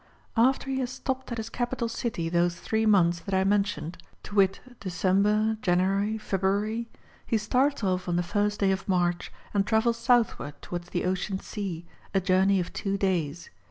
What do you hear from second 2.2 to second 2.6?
those